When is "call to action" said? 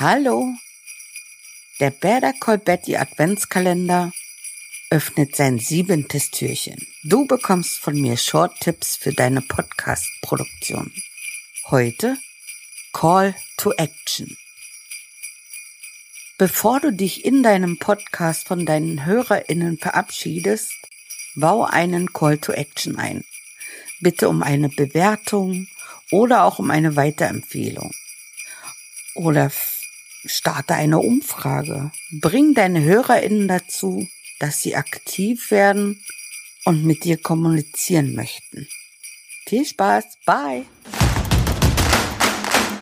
12.92-14.36, 22.12-23.00